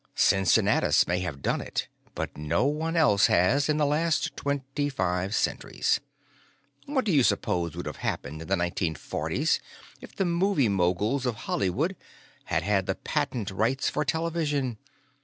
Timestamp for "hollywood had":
11.45-12.63